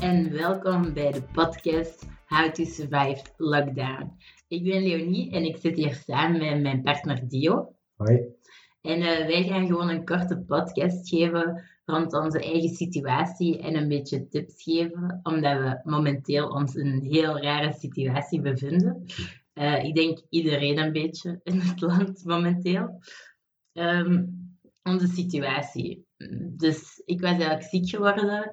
En 0.00 0.32
welkom 0.32 0.92
bij 0.92 1.12
de 1.12 1.22
podcast 1.22 2.06
How 2.26 2.52
to 2.52 2.64
Survive 2.64 3.22
Lockdown. 3.36 4.12
Ik 4.48 4.62
ben 4.64 4.82
Leonie 4.82 5.30
en 5.30 5.44
ik 5.44 5.56
zit 5.56 5.76
hier 5.76 5.94
samen 6.06 6.38
met 6.38 6.62
mijn 6.62 6.82
partner 6.82 7.28
Dio. 7.28 7.74
Hoi. 7.96 8.20
En 8.80 9.02
eh, 9.02 9.26
wij 9.26 9.44
gaan 9.44 9.66
gewoon 9.66 9.88
een 9.88 10.04
korte 10.04 10.38
podcast 10.38 11.08
geven 11.08 11.64
rond 11.84 12.12
onze 12.12 12.42
eigen 12.42 12.68
situatie 12.68 13.58
en 13.58 13.76
een 13.76 13.88
beetje 13.88 14.28
tips 14.28 14.62
geven, 14.62 15.20
omdat 15.22 15.58
we 15.58 15.80
momenteel 15.84 16.48
ons 16.48 16.74
in 16.74 16.86
een 16.86 17.02
heel 17.02 17.40
rare 17.40 17.72
situatie 17.72 18.40
bevinden. 18.40 19.04
Eh, 19.52 19.84
ik 19.84 19.94
denk 19.94 20.18
iedereen 20.28 20.78
een 20.78 20.92
beetje 20.92 21.40
in 21.42 21.60
het 21.60 21.80
land 21.80 22.24
momenteel. 22.24 23.00
Ehm, 23.72 24.24
onze 24.82 25.06
situatie. 25.06 26.06
Dus 26.56 27.02
ik 27.04 27.20
was 27.20 27.30
eigenlijk 27.30 27.62
ziek 27.62 27.88
geworden 27.88 28.52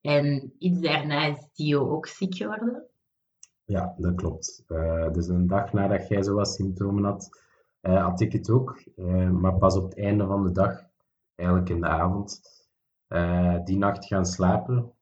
en 0.00 0.52
iets 0.58 0.80
daarna 0.80 1.24
is 1.24 1.48
Dio 1.54 1.90
ook 1.90 2.06
ziek 2.06 2.34
geworden. 2.34 2.88
Ja, 3.68 3.94
dat 3.96 4.14
klopt. 4.14 4.64
Eh, 4.66 5.10
dus 5.12 5.28
een 5.28 5.46
dag 5.46 5.72
nadat 5.72 6.08
jij 6.08 6.22
zo 6.22 6.34
wat 6.34 6.48
symptomen 6.48 7.04
had, 7.04 7.28
eh, 7.80 8.04
had 8.04 8.20
ik 8.20 8.32
het 8.32 8.50
ook. 8.50 8.82
Eh, 8.96 9.30
maar 9.30 9.58
pas 9.58 9.76
op 9.76 9.84
het 9.84 9.98
einde 9.98 10.26
van 10.26 10.44
de 10.44 10.52
dag, 10.52 10.84
eigenlijk 11.34 11.70
in 11.70 11.80
de 11.80 11.86
avond, 11.86 12.40
die 13.64 13.78
nacht 13.78 14.06
gaan 14.06 14.26
slapen. 14.26 14.92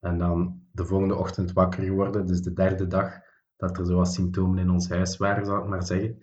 En 0.00 0.18
dan 0.18 0.62
de 0.72 0.84
volgende 0.84 1.16
ochtend 1.16 1.52
wakker 1.52 1.82
geworden, 1.82 2.26
dus 2.26 2.42
de 2.42 2.52
derde 2.52 2.86
dag 2.86 3.20
dat 3.56 3.78
er 3.78 3.86
zo 3.86 3.96
wat 3.96 4.12
symptomen 4.12 4.58
in 4.58 4.70
ons 4.70 4.88
huis 4.88 5.16
waren, 5.16 5.44
zal 5.44 5.58
ik 5.58 5.68
maar 5.68 5.86
zeggen. 5.86 6.18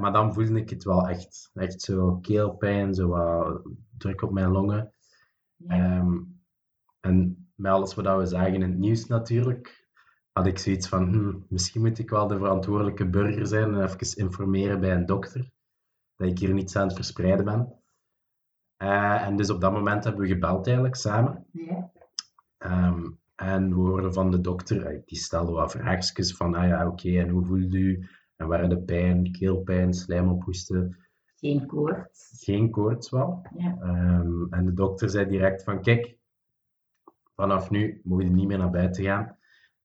maar 0.00 0.12
dan 0.12 0.34
voelde 0.34 0.60
ik 0.60 0.70
het 0.70 0.84
wel 0.84 1.08
echt. 1.08 1.50
Echt 1.54 1.82
zo 1.82 2.16
keelpijn, 2.16 2.94
zo 2.94 3.08
wat 3.08 3.62
druk 3.98 4.22
op 4.22 4.32
mijn 4.32 4.50
longen. 4.50 4.92
Ehm, 5.66 6.18
en 7.06 7.48
met 7.54 7.72
alles 7.72 7.94
wat 7.94 8.18
we 8.18 8.26
zagen 8.26 8.54
in 8.54 8.62
het 8.62 8.78
nieuws 8.78 9.06
natuurlijk, 9.06 9.88
had 10.32 10.46
ik 10.46 10.58
zoiets 10.58 10.88
van, 10.88 11.12
hm, 11.12 11.38
misschien 11.48 11.80
moet 11.80 11.98
ik 11.98 12.10
wel 12.10 12.26
de 12.26 12.38
verantwoordelijke 12.38 13.08
burger 13.08 13.46
zijn 13.46 13.74
en 13.74 13.82
even 13.82 14.16
informeren 14.16 14.80
bij 14.80 14.92
een 14.92 15.06
dokter 15.06 15.50
dat 16.16 16.28
ik 16.28 16.38
hier 16.38 16.54
niets 16.54 16.76
aan 16.76 16.86
het 16.86 16.96
verspreiden 16.96 17.44
ben. 17.44 17.72
Uh, 18.82 19.26
en 19.26 19.36
dus 19.36 19.50
op 19.50 19.60
dat 19.60 19.72
moment 19.72 20.04
hebben 20.04 20.22
we 20.22 20.28
gebeld 20.28 20.66
eigenlijk 20.66 20.96
samen. 20.96 21.46
Ja. 21.52 21.90
Um, 22.58 23.18
en 23.34 23.68
we 23.68 23.74
hoorden 23.74 24.12
van 24.12 24.30
de 24.30 24.40
dokter, 24.40 24.86
eh, 24.86 25.00
die 25.04 25.18
stelde 25.18 25.52
wat 25.52 25.72
vraagjes 25.72 26.32
van, 26.32 26.54
ah 26.54 26.66
ja, 26.66 26.88
oké, 26.88 27.18
en 27.18 27.28
hoe 27.28 27.44
voelt 27.44 27.74
u? 27.74 28.08
En 28.36 28.46
waren 28.46 28.68
de 28.68 28.82
pijn, 28.82 29.32
keelpijn, 29.32 29.94
slijmophoesten? 29.94 30.96
Geen 31.34 31.66
koorts. 31.66 32.42
Geen 32.44 32.70
koorts 32.70 33.10
wel. 33.10 33.46
Ja. 33.56 33.78
Um, 34.20 34.46
en 34.50 34.64
de 34.64 34.72
dokter 34.72 35.10
zei 35.10 35.28
direct 35.28 35.62
van, 35.62 35.82
kijk, 35.82 36.16
vanaf 37.36 37.70
nu 37.70 38.00
moet 38.04 38.22
je 38.22 38.28
niet 38.28 38.46
meer 38.46 38.58
naar 38.58 38.70
buiten 38.70 39.04
gaan. 39.04 39.36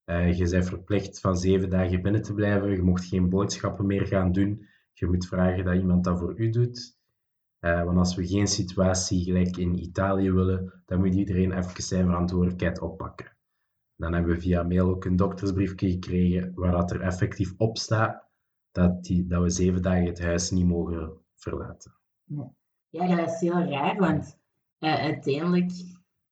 Uh, 0.06 0.38
je 0.38 0.50
bent 0.50 0.66
verplicht 0.66 1.20
van 1.20 1.38
zeven 1.38 1.70
dagen 1.70 2.02
binnen 2.02 2.22
te 2.22 2.34
blijven. 2.34 2.72
Je 2.72 2.82
mocht 2.82 3.06
geen 3.06 3.30
boodschappen 3.30 3.86
meer 3.86 4.06
gaan 4.08 4.32
doen. 4.32 4.68
Je 4.94 5.08
moet 5.08 5.28
vragen 5.28 5.66
dat 5.66 5.76
iemand 5.76 6.04
dat 6.04 6.20
voor 6.20 6.40
u 6.40 6.50
doet. 6.50 7.00
Uh, 7.60 7.84
want 7.84 7.98
als 7.98 8.16
we 8.16 8.28
geen 8.28 8.48
situatie 8.48 9.24
gelijk 9.24 9.58
in 9.58 9.84
Italië 9.84 10.32
willen, 10.32 10.82
dan 10.86 11.00
moet 11.00 11.16
iedereen 11.16 11.52
even 11.52 11.84
zijn 11.84 12.06
verantwoordelijkheid 12.06 12.80
oppakken. 12.80 13.38
Dan 13.96 14.14
hebben 14.14 14.34
we 14.34 14.42
via 14.42 14.64
mail 14.64 14.90
ook 14.90 15.06
een 15.06 15.16
doktersbriefje 15.16 15.90
gekregen 15.90 16.52
waar 16.56 16.72
dat 16.72 16.92
er 16.92 17.02
effectief 17.02 17.54
op 17.58 17.78
staat 17.78 18.30
dat, 18.72 19.04
die, 19.04 19.28
dat 19.28 19.42
we 19.42 19.50
zeven 19.50 19.82
dagen 19.82 20.06
het 20.06 20.22
huis 20.22 20.52
niet 20.52 20.66
mogen 20.66 21.18
verlaten. 21.36 21.96
Ja, 22.90 23.16
dat 23.16 23.30
is 23.30 23.40
heel 23.40 23.64
raar, 23.64 23.98
want 23.98 24.38
uh, 24.80 24.96
uiteindelijk 24.96 25.72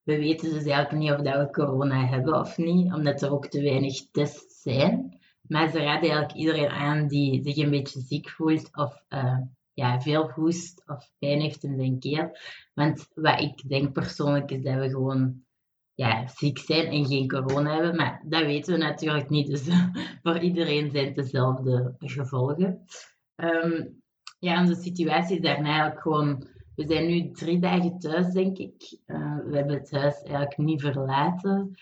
we 0.10 0.18
weten 0.18 0.54
dus 0.54 0.66
eigenlijk 0.66 0.92
niet 0.92 1.12
of 1.12 1.22
dat 1.22 1.36
we 1.36 1.52
corona 1.52 2.06
hebben 2.06 2.40
of 2.40 2.58
niet, 2.58 2.94
omdat 2.94 3.22
er 3.22 3.32
ook 3.32 3.48
te 3.48 3.62
weinig 3.62 4.10
tests 4.12 4.62
zijn. 4.62 5.20
Maar 5.42 5.70
ze 5.70 5.78
raden 5.78 6.10
eigenlijk 6.10 6.34
iedereen 6.34 6.70
aan 6.70 7.08
die 7.08 7.44
zich 7.44 7.58
een 7.58 7.70
beetje 7.70 8.00
ziek 8.00 8.30
voelt 8.30 8.70
of 8.76 9.04
uh, 9.10 9.38
ja, 9.74 10.02
veel 10.02 10.30
hoest 10.30 10.84
of 10.86 11.12
pijn 11.20 11.42
heeft 11.42 11.64
in 11.64 11.76
zijn 11.76 12.00
keel. 12.00 12.38
Want 12.74 13.10
wat 13.14 13.42
ik 13.42 13.70
denk 13.70 13.94
persoonlijk 13.94 14.52
is 14.52 14.64
dat 14.64 14.76
we 14.76 14.90
gewoon 14.90 15.44
ja, 15.94 16.28
ziek 16.28 16.58
zijn 16.58 16.86
en 16.86 17.06
geen 17.06 17.28
corona 17.28 17.74
hebben. 17.74 17.96
Maar 17.96 18.24
dat 18.26 18.46
weten 18.46 18.74
we 18.74 18.80
natuurlijk 18.80 19.30
niet. 19.30 19.48
Dus 19.48 19.68
voor 20.24 20.40
iedereen 20.40 20.92
zijn 20.92 21.06
het 21.06 21.16
dezelfde 21.16 21.96
gevolgen. 21.98 22.86
Um, 23.36 24.02
ja, 24.40 24.62
onze 24.62 24.82
situatie 24.82 25.36
is 25.36 25.42
daarna 25.42 25.68
eigenlijk 25.68 26.02
gewoon 26.02 26.48
we 26.80 26.88
zijn 26.88 27.08
nu 27.08 27.32
drie 27.32 27.60
dagen 27.60 28.00
thuis, 28.00 28.34
denk 28.34 28.58
ik. 28.58 29.00
Uh, 29.08 29.38
we 29.46 29.56
hebben 29.56 29.76
het 29.76 29.92
huis 29.92 30.22
eigenlijk 30.22 30.58
niet 30.58 30.82
verlaten. 30.82 31.76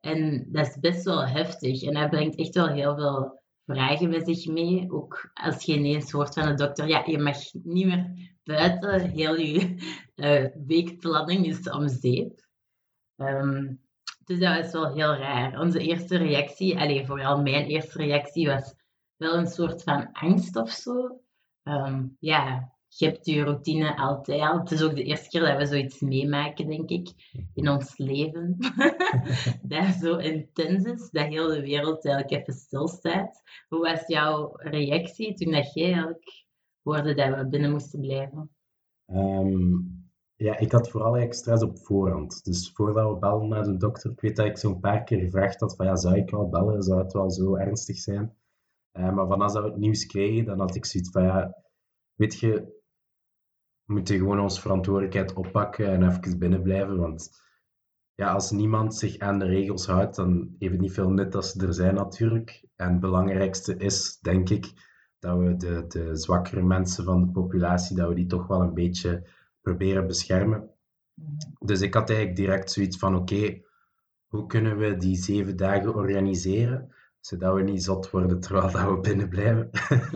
En 0.00 0.46
dat 0.52 0.66
is 0.66 0.78
best 0.80 1.04
wel 1.04 1.26
heftig. 1.26 1.82
En 1.82 1.94
dat 1.94 2.10
brengt 2.10 2.36
echt 2.36 2.54
wel 2.54 2.68
heel 2.68 2.96
veel 2.96 3.42
vragen 3.66 4.08
met 4.08 4.26
zich 4.26 4.46
mee. 4.46 4.92
Ook 4.92 5.30
als 5.34 5.64
je 5.64 5.74
ineens 5.74 6.10
hoort 6.10 6.34
van 6.34 6.48
de 6.48 6.54
dokter, 6.54 6.88
ja, 6.88 7.02
je 7.06 7.18
mag 7.18 7.36
niet 7.52 7.86
meer 7.86 8.36
buiten. 8.44 9.10
Heel 9.10 9.36
je 9.36 9.74
uh, 10.14 10.46
weekplanning 10.66 11.46
is 11.46 11.70
om 11.70 11.88
zeep. 11.88 12.46
Um, 13.16 13.80
dus 14.24 14.38
dat 14.38 14.64
is 14.64 14.72
wel 14.72 14.94
heel 14.94 15.14
raar. 15.14 15.60
Onze 15.60 15.78
eerste 15.78 16.16
reactie, 16.16 16.78
allez, 16.78 17.06
vooral 17.06 17.42
mijn 17.42 17.66
eerste 17.66 17.98
reactie, 17.98 18.46
was 18.46 18.74
wel 19.16 19.34
een 19.34 19.46
soort 19.46 19.82
van 19.82 20.12
angst 20.12 20.56
of 20.56 20.70
zo. 20.70 21.20
Um, 21.62 22.16
ja, 22.20 22.72
je 22.98 23.06
hebt 23.06 23.26
je 23.26 23.42
routine 23.42 23.96
altijd 23.96 24.40
al. 24.40 24.58
Het 24.58 24.70
is 24.70 24.82
ook 24.82 24.94
de 24.94 25.02
eerste 25.02 25.28
keer 25.28 25.40
dat 25.40 25.56
we 25.56 25.66
zoiets 25.66 26.00
meemaken, 26.00 26.68
denk 26.68 26.88
ik, 26.90 27.08
in 27.54 27.68
ons 27.68 27.98
leven. 27.98 28.56
dat 29.62 29.94
zo 30.00 30.16
intens 30.16 30.84
is, 30.84 31.10
dat 31.10 31.26
heel 31.26 31.48
de 31.48 31.60
wereld 31.60 32.04
eigenlijk 32.04 32.40
even 32.40 32.60
stilstaat. 32.60 33.42
Hoe 33.68 33.78
was 33.78 34.06
jouw 34.06 34.52
reactie 34.56 35.34
toen 35.34 35.52
dat 35.52 35.74
jij 35.74 35.84
eigenlijk 35.84 36.44
hoorde 36.82 37.14
dat 37.14 37.36
we 37.36 37.48
binnen 37.48 37.70
moesten 37.70 38.00
blijven? 38.00 38.50
Ehm, 39.06 39.72
ja, 40.36 40.58
ik 40.58 40.72
had 40.72 40.90
vooral 40.90 41.16
eigenlijk 41.16 41.40
stress 41.40 41.62
op 41.62 41.78
voorhand. 41.78 42.44
Dus 42.44 42.72
voordat 42.74 43.12
we 43.12 43.18
belden 43.18 43.48
naar 43.48 43.64
de 43.64 43.76
dokter, 43.76 44.10
ik 44.10 44.20
weet 44.20 44.36
dat 44.36 44.46
ik 44.46 44.58
zo'n 44.58 44.80
paar 44.80 45.04
keer 45.04 45.18
gevraagd 45.18 45.60
had 45.60 45.76
van 45.76 45.86
ja, 45.86 45.96
zou 45.96 46.16
ik 46.16 46.30
wel 46.30 46.48
bellen? 46.48 46.82
Zou 46.82 47.02
het 47.02 47.12
wel 47.12 47.30
zo 47.30 47.56
ernstig 47.56 47.98
zijn? 47.98 48.36
Uh, 48.92 49.14
maar 49.14 49.26
vanaf 49.26 49.52
dat 49.52 49.62
we 49.62 49.68
het 49.68 49.78
nieuws 49.78 50.06
kregen, 50.06 50.44
dan 50.44 50.58
had 50.58 50.74
ik 50.74 50.84
zoiets 50.84 51.10
van 51.10 51.22
ja, 51.22 51.62
weet 52.14 52.38
je, 52.38 52.77
we 53.88 53.94
moeten 53.94 54.16
gewoon 54.16 54.40
onze 54.40 54.60
verantwoordelijkheid 54.60 55.32
oppakken 55.32 55.86
en 55.86 56.08
even 56.08 56.38
binnen 56.38 56.62
blijven. 56.62 56.98
Want 56.98 57.30
ja, 58.14 58.32
als 58.32 58.50
niemand 58.50 58.94
zich 58.94 59.18
aan 59.18 59.38
de 59.38 59.44
regels 59.44 59.86
houdt, 59.86 60.16
dan 60.16 60.54
heeft 60.58 60.72
het 60.72 60.80
niet 60.80 60.92
veel 60.92 61.10
nut 61.10 61.32
dat 61.32 61.46
ze 61.46 61.66
er 61.66 61.74
zijn 61.74 61.94
natuurlijk. 61.94 62.64
En 62.76 62.90
het 62.90 63.00
belangrijkste 63.00 63.76
is, 63.76 64.18
denk 64.20 64.48
ik, 64.48 64.72
dat 65.18 65.38
we 65.38 65.56
de, 65.56 65.84
de 65.88 66.16
zwakkere 66.16 66.62
mensen 66.62 67.04
van 67.04 67.20
de 67.20 67.30
populatie, 67.30 67.96
dat 67.96 68.08
we 68.08 68.14
die 68.14 68.26
toch 68.26 68.46
wel 68.46 68.60
een 68.60 68.74
beetje 68.74 69.26
proberen 69.60 70.06
beschermen. 70.06 70.70
Dus 71.58 71.80
ik 71.80 71.94
had 71.94 72.08
eigenlijk 72.08 72.38
direct 72.38 72.72
zoiets 72.72 72.98
van, 72.98 73.16
oké, 73.16 73.60
hoe 74.26 74.46
kunnen 74.46 74.78
we 74.78 74.96
die 74.96 75.16
zeven 75.16 75.56
dagen 75.56 75.94
organiseren, 75.94 76.94
zodat 77.20 77.54
we 77.54 77.62
niet 77.62 77.84
zot 77.84 78.10
worden 78.10 78.40
terwijl 78.40 78.70
dat 78.70 78.88
we 78.88 79.00
binnen 79.00 79.28
blijven? 79.28 79.70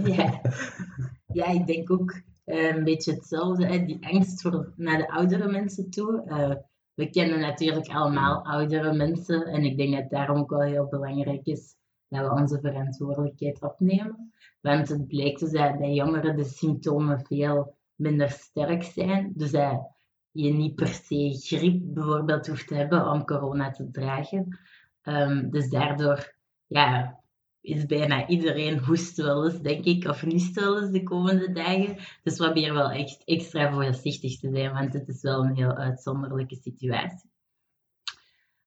Ja, 0.05 0.41
ja 1.39 1.47
ik 1.47 1.67
denk 1.67 1.91
ook 1.91 2.15
een 2.45 2.85
beetje 2.85 3.13
hetzelfde, 3.13 3.67
hè? 3.67 3.85
die 3.85 4.07
angst 4.07 4.43
voor 4.43 4.73
naar 4.77 4.99
de 4.99 5.11
oudere 5.11 5.51
mensen 5.51 5.91
toe. 5.91 6.25
Uh, 6.27 6.55
we 6.95 7.11
kennen 7.11 7.41
natuurlijk 7.41 7.89
allemaal 7.89 8.45
oudere 8.45 8.93
mensen 8.93 9.47
en 9.47 9.65
ik 9.65 9.77
denk 9.77 9.95
dat 9.95 10.11
daarom 10.11 10.39
ook 10.39 10.51
wel 10.51 10.63
heel 10.63 10.89
belangrijk 10.89 11.47
is 11.47 11.77
dat 12.09 12.21
we 12.21 12.41
onze 12.41 12.61
verantwoordelijkheid 12.61 13.63
opnemen. 13.63 14.33
Want 14.61 14.89
het 14.89 15.07
blijkt 15.07 15.41
dus 15.41 15.51
dat 15.51 15.79
bij 15.79 15.93
jongeren 15.93 16.37
de 16.37 16.45
symptomen 16.45 17.25
veel 17.27 17.77
minder 17.95 18.31
sterk 18.31 18.83
zijn. 18.83 19.33
Dus 19.35 19.51
dat 19.51 19.91
je 20.31 20.53
niet 20.53 20.75
per 20.75 20.89
se 20.89 21.39
griep 21.41 21.83
bijvoorbeeld 21.85 22.47
hoeft 22.47 22.69
te 22.69 22.75
hebben 22.75 23.11
om 23.11 23.25
corona 23.25 23.71
te 23.71 23.91
dragen. 23.91 24.59
Um, 25.03 25.51
dus 25.51 25.71
daardoor 25.71 26.35
ja, 26.67 27.21
is 27.63 27.87
bijna 27.87 28.29
iedereen 28.29 28.79
hoest 28.79 29.17
wel 29.17 29.45
eens, 29.45 29.61
denk 29.61 29.85
ik, 29.85 30.09
of 30.09 30.25
niest 30.25 30.55
wel 30.55 30.81
eens 30.81 30.91
de 30.91 31.03
komende 31.03 31.53
dagen. 31.53 31.97
Dus 32.23 32.39
we 32.39 32.45
proberen 32.45 32.75
wel 32.75 32.91
echt 32.91 33.23
extra 33.25 33.73
voorzichtig 33.73 34.39
te 34.39 34.51
zijn, 34.53 34.73
want 34.73 34.93
het 34.93 35.09
is 35.09 35.23
wel 35.23 35.45
een 35.45 35.57
heel 35.57 35.73
uitzonderlijke 35.73 36.57
situatie. 36.57 37.31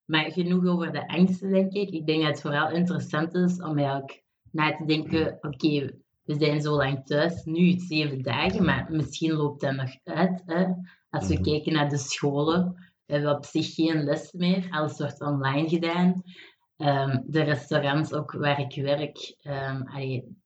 Maar 0.04 0.32
genoeg 0.32 0.66
over 0.66 0.92
de 0.92 1.08
angsten, 1.08 1.50
denk 1.50 1.72
ik. 1.72 1.90
Ik 1.90 2.06
denk 2.06 2.20
dat 2.20 2.30
het 2.30 2.40
vooral 2.40 2.70
interessant 2.70 3.34
is 3.34 3.62
om 3.62 3.78
eigenlijk 3.78 4.24
na 4.50 4.76
te 4.76 4.84
denken, 4.84 5.38
oké, 5.40 5.90
we 6.24 6.34
zijn 6.38 6.60
zo 6.60 6.76
lang 6.76 7.06
thuis, 7.06 7.44
nu 7.44 7.78
zeven 7.78 8.22
dagen, 8.22 8.64
maar 8.64 8.86
misschien 8.90 9.32
loopt 9.32 9.60
dat 9.60 9.74
nog 9.74 9.90
uit. 10.04 10.42
Hè? 10.46 10.64
Als 11.10 11.28
we 11.28 11.34
mhm. 11.34 11.42
kijken 11.42 11.72
naar 11.72 11.88
de 11.88 11.98
scholen, 11.98 12.74
we 13.06 13.12
hebben 13.12 13.36
op 13.36 13.44
zich 13.44 13.74
geen 13.74 14.04
les 14.04 14.32
meer, 14.32 14.66
alles 14.70 14.98
wordt 14.98 15.20
online 15.20 15.68
gedaan. 15.68 16.22
Um, 16.78 17.22
de 17.26 17.42
restaurants 17.42 18.12
ook 18.12 18.32
waar 18.32 18.60
ik 18.60 18.82
werk, 18.82 19.36
um, 19.44 19.84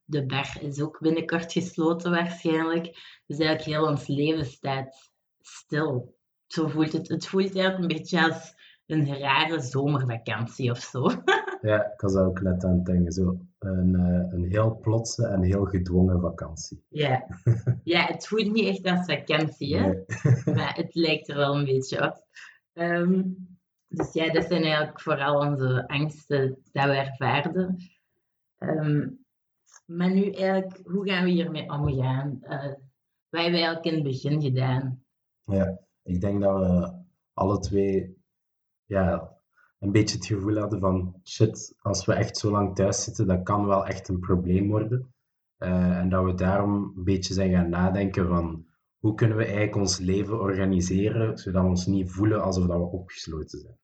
de 0.05 0.25
bar 0.25 0.57
is 0.59 0.81
ook 0.81 0.99
binnenkort 0.99 1.51
gesloten 1.51 2.11
waarschijnlijk. 2.11 2.85
Dus 3.25 3.37
eigenlijk 3.37 3.77
heel 3.77 3.87
ons 3.87 4.07
leven 4.07 4.45
staat 4.45 5.11
stil. 5.39 6.15
Zo 6.47 6.67
voelt 6.67 6.93
het. 6.93 7.07
Het 7.07 7.27
voelt 7.27 7.55
eigenlijk 7.55 7.79
een 7.79 7.97
beetje 7.97 8.23
als 8.23 8.53
een 8.85 9.17
rare 9.19 9.59
zomervakantie 9.59 10.71
of 10.71 10.79
zo. 10.79 11.09
Ja, 11.61 11.91
ik 11.93 12.01
was 12.01 12.15
ook 12.15 12.41
net 12.41 12.63
aan 12.63 12.75
het 12.75 12.85
denken. 12.85 13.11
Zo 13.11 13.37
een, 13.59 13.95
eh, 13.95 14.33
een 14.33 14.49
heel 14.49 14.79
plotse 14.79 15.27
en 15.27 15.43
heel 15.43 15.65
gedwongen 15.65 16.21
vakantie. 16.21 16.83
Ja. 16.89 17.25
ja, 17.83 18.05
het 18.05 18.27
voelt 18.27 18.51
niet 18.51 18.67
echt 18.67 18.97
als 18.97 19.05
vakantie, 19.05 19.77
hè? 19.77 19.87
Nee. 19.87 20.05
maar 20.55 20.75
het 20.75 20.95
lijkt 20.95 21.29
er 21.29 21.35
wel 21.35 21.55
een 21.55 21.65
beetje 21.65 22.03
op. 22.03 22.25
Ehm, 22.73 23.21
dus 23.91 24.13
ja, 24.13 24.31
dat 24.31 24.45
zijn 24.45 24.63
eigenlijk 24.63 25.01
vooral 25.01 25.39
onze 25.39 25.87
angsten 25.87 26.57
dat 26.71 26.85
we 26.85 26.91
ervaarden. 26.91 27.77
Ehm, 28.57 29.09
maar 29.85 30.11
nu 30.11 30.31
eigenlijk, 30.31 30.79
hoe 30.83 31.09
gaan 31.09 31.23
we 31.23 31.29
hiermee 31.29 31.69
omgaan? 31.69 32.39
Uh, 32.43 32.73
wat 33.29 33.41
hebben 33.41 33.59
eigenlijk 33.59 33.85
in 33.85 33.93
het 33.93 34.03
begin 34.03 34.41
gedaan? 34.41 35.03
Ja, 35.43 35.79
ik 36.03 36.21
denk 36.21 36.41
dat 36.41 36.59
we 36.59 36.93
alle 37.33 37.59
twee 37.59 38.17
ja, 38.85 39.37
een 39.79 39.91
beetje 39.91 40.15
het 40.15 40.25
gevoel 40.25 40.57
hadden 40.57 40.79
van 40.79 41.19
shit, 41.23 41.75
als 41.81 42.05
we 42.05 42.13
echt 42.13 42.37
zo 42.37 42.51
lang 42.51 42.75
thuis 42.75 43.03
zitten, 43.03 43.27
dat 43.27 43.43
kan 43.43 43.65
wel 43.65 43.85
echt 43.85 44.07
een 44.07 44.19
probleem 44.19 44.69
worden. 44.69 45.13
Uh, 45.59 45.97
en 45.97 46.09
dat 46.09 46.23
we 46.23 46.33
daarom 46.33 46.93
een 46.95 47.03
beetje 47.03 47.33
zijn 47.33 47.51
gaan 47.51 47.69
nadenken 47.69 48.27
van 48.27 48.65
hoe 49.01 49.13
kunnen 49.15 49.37
we 49.37 49.43
eigenlijk 49.43 49.75
ons 49.75 49.97
leven 49.99 50.39
organiseren, 50.39 51.37
zodat 51.37 51.63
we 51.63 51.69
ons 51.69 51.85
niet 51.85 52.11
voelen 52.11 52.43
alsof 52.43 52.65
dat 52.67 52.77
we 52.77 52.83
opgesloten 52.83 53.59
zijn. 53.59 53.77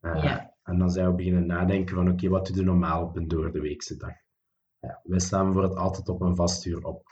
Uh, 0.00 0.22
Ja. 0.22 0.56
En 0.62 0.78
dan 0.78 0.90
zijn 0.90 1.06
we 1.08 1.14
beginnen 1.14 1.46
nadenken 1.46 1.94
van 1.94 2.10
oké, 2.10 2.28
wat 2.28 2.46
doen 2.46 2.56
we 2.56 2.62
normaal 2.62 3.02
op 3.02 3.16
een 3.16 3.28
doordeweekse 3.28 3.96
dag? 3.96 4.12
Ja, 4.80 5.00
wij 5.02 5.18
staan 5.18 5.52
voor 5.52 5.62
het 5.62 5.76
altijd 5.76 6.08
op 6.08 6.20
een 6.20 6.36
vast 6.36 6.64
uur 6.64 6.84
op. 6.84 7.02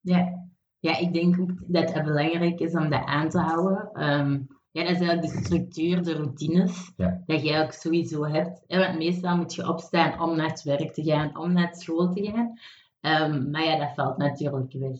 Ja. 0.00 0.48
ja, 0.78 0.98
ik 0.98 1.12
denk 1.12 1.40
ook 1.40 1.50
dat 1.66 1.92
het 1.92 2.04
belangrijk 2.04 2.60
is 2.60 2.72
om 2.74 2.90
dat 2.90 3.04
aan 3.04 3.28
te 3.28 3.38
houden. 3.38 3.90
Ehm, 3.92 4.40
ja, 4.70 4.82
dat 4.82 4.90
is 4.92 5.00
eigenlijk 5.00 5.22
de 5.22 5.44
structuur, 5.44 6.02
de 6.02 6.12
routines, 6.14 6.92
Ja. 6.96 7.08
dat 7.26 7.36
je 7.40 7.48
eigenlijk 7.48 7.72
sowieso 7.72 8.24
hebt. 8.24 8.64
En 8.66 8.78
want 8.78 8.98
meestal 8.98 9.36
moet 9.36 9.54
je 9.54 9.68
opstaan 9.68 10.20
om 10.20 10.36
naar 10.36 10.48
het 10.48 10.62
werk 10.62 10.92
te 10.92 11.02
gaan, 11.02 11.38
om 11.38 11.52
naar 11.52 11.74
school 11.74 12.12
te 12.12 12.24
gaan. 12.24 12.58
Ehm, 13.00 13.50
maar 13.50 13.64
ja, 13.64 13.78
dat 13.78 13.94
valt 13.94 14.16
natuurlijk 14.16 14.72
weg. 14.72 14.96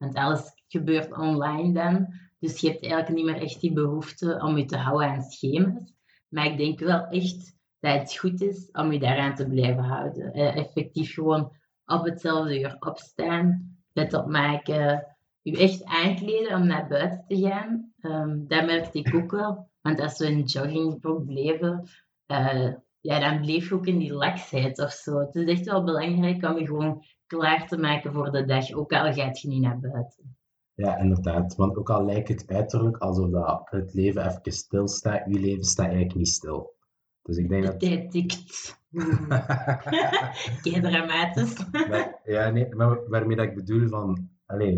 Want 0.00 0.14
alles 0.14 0.52
gebeurt 0.68 1.18
online 1.18 1.72
dan. 1.72 2.14
Dus 2.38 2.60
je 2.60 2.68
hebt 2.68 2.82
eigenlijk 2.82 3.14
niet 3.14 3.24
meer 3.24 3.42
echt 3.42 3.60
die 3.60 3.72
behoefte 3.72 4.40
om 4.42 4.56
je 4.56 4.64
te 4.64 4.76
houden 4.76 5.08
aan 5.08 5.22
schema's. 5.22 5.92
Maar 6.28 6.46
ik 6.46 6.56
denk 6.56 6.78
wel 6.78 7.06
echt 7.06 7.56
dat 7.80 7.98
het 7.98 8.16
goed 8.16 8.40
is 8.40 8.68
om 8.72 8.92
je 8.92 8.98
daaraan 8.98 9.34
te 9.34 9.48
blijven 9.48 9.84
houden. 9.84 10.32
Eh, 10.32 10.56
effectief 10.56 11.14
gewoon 11.14 11.52
op 11.86 12.04
hetzelfde 12.04 12.60
uur 12.60 12.76
opstaan, 12.78 13.76
bed 13.92 14.14
opmaken, 14.14 15.06
je 15.42 15.58
echt 15.58 15.84
aankleden 15.84 16.56
om 16.56 16.66
naar 16.66 16.88
buiten 16.88 17.24
te 17.28 17.36
gaan. 17.36 17.92
Ehm, 18.00 18.46
dat 18.46 18.66
merkte 18.66 18.98
ik 18.98 19.14
ook 19.14 19.30
wel. 19.30 19.68
Want 19.80 20.00
als 20.00 20.18
we 20.18 20.26
in 20.26 20.42
joggingbroek 20.42 21.24
bleven, 21.24 21.88
eh, 22.26 22.72
ja, 23.00 23.18
dan 23.18 23.40
bleef 23.40 23.68
je 23.68 23.74
ook 23.74 23.86
in 23.86 23.98
die 23.98 24.12
laksheid 24.12 24.78
of 24.78 24.90
zo. 24.90 25.18
Het 25.18 25.34
is 25.34 25.48
echt 25.48 25.64
wel 25.64 25.84
belangrijk 25.84 26.44
om 26.44 26.58
je 26.58 26.66
gewoon 26.66 27.04
klaar 27.36 27.68
te 27.68 27.78
maken 27.78 28.12
voor 28.12 28.30
de 28.30 28.44
dag, 28.44 28.72
ook 28.72 28.92
al 28.92 29.12
gaat 29.12 29.40
je 29.40 29.48
niet 29.48 29.62
naar 29.62 29.78
buiten. 29.80 30.36
Ja, 30.74 30.96
inderdaad. 30.98 31.56
Want 31.56 31.76
ook 31.76 31.90
al 31.90 32.04
lijkt 32.04 32.28
het 32.28 32.44
uiterlijk 32.46 32.96
alsof 32.96 33.30
dat 33.30 33.62
het 33.70 33.94
leven 33.94 34.26
even 34.26 34.52
stilstaat, 34.52 35.22
je 35.26 35.40
leven 35.40 35.64
staat 35.64 35.86
eigenlijk 35.86 36.16
niet 36.16 36.28
stil. 36.28 36.74
Dus 37.22 37.36
ik 37.36 37.48
denk 37.48 37.62
De 37.64 37.70
dat... 37.70 37.80
tijd 37.80 38.10
tikt. 38.10 38.78
Kei 40.62 40.80
dramatisch. 40.80 41.70
Maar- 41.88 42.20
ja, 42.24 42.50
nee, 42.50 42.74
maar 42.74 43.08
waarmee 43.08 43.36
dat 43.36 43.46
ik 43.46 43.54
bedoel 43.54 43.88
van... 43.88 44.28
Allee, 44.46 44.74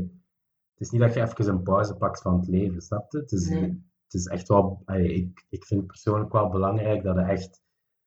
het 0.72 0.80
is 0.80 0.90
niet 0.90 1.00
dat 1.00 1.14
je 1.14 1.20
even 1.22 1.48
een 1.48 1.62
pauze 1.62 1.94
pakt 1.96 2.22
van 2.22 2.36
het 2.38 2.48
leven, 2.48 2.80
snap 2.80 3.12
je? 3.12 3.18
Het 3.18 3.32
is, 3.32 3.48
Nee. 3.48 3.60
het 4.04 4.14
is 4.14 4.26
echt 4.26 4.48
wel... 4.48 4.82
ik, 4.86 5.44
ik 5.48 5.64
vind 5.64 5.80
het 5.80 5.88
persoonlijk 5.88 6.32
wel 6.32 6.48
belangrijk 6.48 7.02
dat 7.02 7.16
je 7.16 7.22
echt 7.22 7.62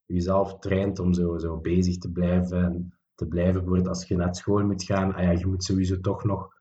jezelf 0.05 0.59
traint 0.59 0.99
om 0.99 1.13
zo, 1.13 1.37
zo 1.37 1.57
bezig 1.57 1.97
te 1.97 2.11
blijven 2.11 2.63
en 2.63 2.93
te 3.15 3.27
blijven. 3.27 3.53
Bijvoorbeeld 3.53 3.87
als 3.87 4.07
je 4.07 4.15
naar 4.15 4.35
school 4.35 4.65
moet 4.65 4.83
gaan, 4.83 5.13
ah 5.13 5.23
ja, 5.23 5.31
je 5.31 5.47
moet 5.47 5.63
sowieso 5.63 5.99
toch 5.99 6.23
nog 6.23 6.53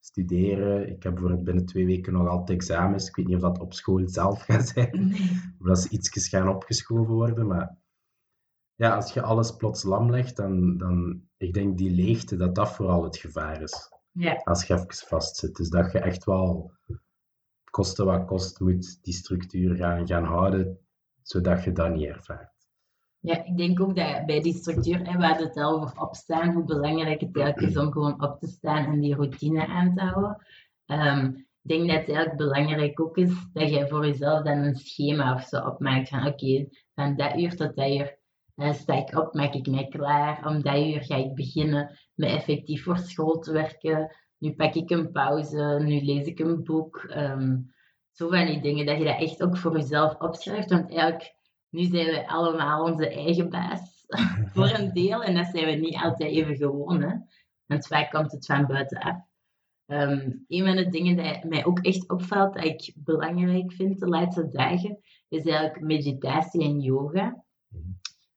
studeren. 0.00 0.88
Ik 0.88 1.02
heb 1.02 1.12
bijvoorbeeld 1.12 1.44
binnen 1.44 1.66
twee 1.66 1.86
weken 1.86 2.12
nog 2.12 2.28
altijd 2.28 2.58
examens. 2.58 3.08
Ik 3.08 3.16
weet 3.16 3.26
niet 3.26 3.36
of 3.36 3.42
dat 3.42 3.58
op 3.58 3.74
school 3.74 4.08
zelf 4.08 4.42
gaat 4.44 4.68
zijn. 4.68 5.08
Nee. 5.08 5.54
Of 5.58 5.66
dat 5.66 5.78
ze 5.78 5.88
ietsjes 5.88 6.28
gaan 6.28 6.48
opgeschoven 6.48 7.14
worden. 7.14 7.46
Maar 7.46 7.76
ja, 8.74 8.94
als 8.94 9.12
je 9.12 9.22
alles 9.22 9.56
plots 9.56 9.82
lam 9.82 10.10
legt, 10.10 10.36
dan, 10.36 10.76
dan 10.76 11.22
ik 11.36 11.54
denk 11.54 11.78
die 11.78 11.90
leegte, 11.90 12.36
dat 12.36 12.54
dat 12.54 12.74
vooral 12.74 13.04
het 13.04 13.16
gevaar 13.16 13.62
is. 13.62 13.90
Ja, 14.10 14.34
Als 14.44 14.64
je 14.64 14.74
even 14.74 15.06
vastzit. 15.06 15.56
Dus 15.56 15.68
dat 15.68 15.92
je 15.92 15.98
echt 15.98 16.24
wel, 16.24 16.72
koste 17.70 18.04
wat 18.04 18.26
kost, 18.26 18.60
moet 18.60 19.02
die 19.02 19.14
structuur 19.14 19.76
gaan, 19.76 20.06
gaan 20.06 20.24
houden, 20.24 20.78
zodat 21.22 21.64
je 21.64 21.72
dat 21.72 21.94
niet 21.94 22.08
ervaart. 22.08 22.61
Ja, 23.22 23.44
ik 23.44 23.56
denk 23.56 23.80
ook 23.80 23.96
dat 23.96 24.26
bij 24.26 24.40
die 24.40 24.54
structuur, 24.54 25.02
en 25.02 25.18
we 25.18 25.26
het 25.26 25.56
al 25.56 25.80
over 25.80 26.00
opstaan, 26.00 26.52
hoe 26.52 26.64
belangrijk 26.64 27.20
het 27.20 27.36
eigenlijk 27.36 27.70
is 27.70 27.76
om 27.76 27.92
gewoon 27.92 28.22
op 28.22 28.38
te 28.40 28.46
staan 28.46 28.84
en 28.84 29.00
die 29.00 29.14
routine 29.14 29.66
aan 29.66 29.94
te 29.94 30.00
houden. 30.00 30.46
Ehm, 30.86 31.26
ik 31.62 31.68
denk 31.68 31.80
dat 31.80 31.96
het 31.96 32.08
eigenlijk 32.08 32.36
belangrijk 32.36 33.00
ook 33.00 33.16
is 33.16 33.32
dat 33.52 33.70
je 33.70 33.88
voor 33.88 34.06
jezelf 34.06 34.44
dan 34.44 34.58
een 34.58 34.74
schema 34.74 35.34
of 35.34 35.42
zo 35.42 35.66
opmaakt 35.66 36.08
van 36.08 36.26
oké, 36.26 36.68
van 36.94 37.16
dat 37.16 37.38
uur 37.38 37.56
tot 37.56 37.76
dat 37.76 37.88
uur 37.88 38.18
eh, 38.54 38.72
sta 38.72 38.94
ik 38.94 39.18
op, 39.18 39.34
maak 39.34 39.54
ik 39.54 39.66
mij 39.66 39.86
klaar. 39.88 40.46
Om 40.46 40.62
dat 40.62 40.76
uur 40.76 41.02
ga 41.02 41.16
ik 41.16 41.34
beginnen 41.34 41.98
met 42.14 42.30
effectief 42.30 42.84
voor 42.84 42.98
school 42.98 43.38
te 43.38 43.52
werken. 43.52 44.16
Nu 44.38 44.54
pak 44.54 44.74
ik 44.74 44.90
een 44.90 45.12
pauze, 45.12 45.78
nu 45.82 46.00
lees 46.00 46.26
ik 46.26 46.38
een 46.38 46.64
boek. 46.64 46.96
Ehm, 46.96 47.58
zo 48.10 48.28
van 48.28 48.46
die 48.46 48.60
dingen, 48.60 48.86
dat 48.86 48.98
je 48.98 49.04
dat 49.04 49.20
echt 49.20 49.42
ook 49.42 49.56
voor 49.56 49.76
jezelf 49.76 50.20
opschrijft. 50.20 50.70
Want 50.70 50.90
eigenlijk 50.90 51.34
nu 51.72 51.84
zijn 51.84 52.06
we 52.06 52.28
allemaal 52.28 52.84
onze 52.84 53.08
eigen 53.08 53.50
baas 53.50 54.04
voor 54.54 54.70
een 54.70 54.92
deel 54.92 55.22
en 55.22 55.34
dat 55.34 55.46
zijn 55.46 55.64
we 55.64 55.70
niet 55.70 55.96
altijd 55.96 56.30
even 56.30 56.56
gewoon. 56.56 57.02
Hè? 57.02 57.16
Want 57.66 57.86
vaak 57.86 58.10
komt 58.10 58.32
het 58.32 58.46
van 58.46 58.66
buitenaf. 58.66 59.16
Ehm 59.86 60.30
een 60.48 60.64
van 60.64 60.76
de 60.76 60.88
dingen 60.88 61.16
die 61.16 61.48
mij 61.48 61.64
ook 61.64 61.78
echt 61.78 62.08
opvalt, 62.08 62.54
dat 62.54 62.64
ik 62.64 62.92
belangrijk 62.96 63.72
vind 63.72 63.98
de 63.98 64.06
laatste 64.06 64.48
dagen, 64.48 64.98
is 65.28 65.44
eigenlijk 65.44 65.80
meditatie 65.80 66.62
en 66.62 66.80
yoga. 66.80 67.44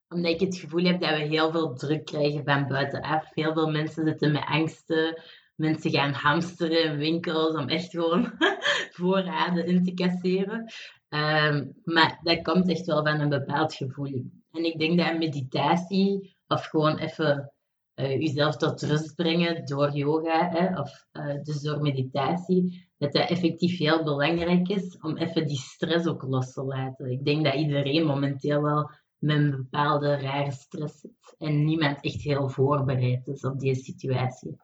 Omdat 0.08 0.32
ik 0.32 0.40
het 0.40 0.58
gevoel 0.58 0.84
heb 0.84 1.02
dat 1.02 1.10
we 1.10 1.24
heel 1.24 1.52
veel 1.52 1.74
druk 1.74 2.06
krijgen 2.06 2.44
van 2.44 2.68
buitenaf. 2.68 3.34
Heel 3.34 3.54
veel 3.54 3.72
mensen 3.72 4.06
zitten 4.06 4.32
met 4.32 4.46
angsten. 4.46 5.22
Mensen 5.56 5.92
gaan 5.92 6.14
hamsteren 6.14 6.84
in 6.84 6.98
winkels 6.98 7.56
om 7.56 7.68
echt 7.68 7.90
gewoon 7.90 8.32
voorraden 8.98 9.66
in 9.66 9.84
te 9.84 9.94
casseren. 9.94 10.72
Ehm, 11.10 11.68
maar 11.84 12.20
dat 12.24 12.42
komt 12.42 12.70
echt 12.70 12.86
wel 12.86 13.04
van 13.04 13.20
een 13.20 13.30
bepaald 13.30 13.74
gevoel. 13.74 14.32
En 14.52 14.66
ik 14.66 14.80
denk 14.80 14.98
dat 14.98 15.18
meditatie, 15.18 16.38
of 16.48 16.66
gewoon 16.66 16.98
even 16.98 17.54
eh, 17.94 18.20
jezelf 18.20 18.58
tot 18.58 18.82
rust 18.82 19.16
brengen 19.16 19.66
door 19.66 19.92
yoga, 19.92 20.50
hè, 20.50 20.80
of 20.80 21.08
eh, 21.12 21.42
dus 21.44 21.62
door 21.62 21.82
meditatie, 21.82 22.90
dat 22.98 23.14
dat 23.14 23.30
effectief 23.30 23.78
heel 23.78 24.04
belangrijk 24.04 24.70
is 24.70 24.98
om 25.02 25.18
even 25.18 25.48
die 25.48 25.58
stress 25.58 26.08
ook 26.08 26.24
los 26.24 26.54
te 26.54 26.64
laten. 26.64 27.12
Ik 27.12 27.26
denk 27.26 27.44
dat 27.46 27.54
iedereen 27.54 28.06
momenteel 28.06 28.62
wel 28.62 28.92
met 29.18 29.38
een 29.38 29.52
bepaalde 29.52 30.16
rare 30.16 30.52
stress 30.52 31.00
zit 31.00 31.36
en 31.38 31.66
niemand 31.66 32.02
echt 32.02 32.22
heel 32.22 32.50
voorbereid 32.50 33.28
is 33.28 33.44
op 33.44 33.60
die 33.60 33.76
situatie. 33.76 34.58